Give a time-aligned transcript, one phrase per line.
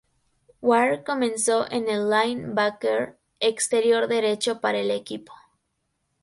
[0.61, 5.31] Ware comenzó en el linebacker exterior derecho para el equipo.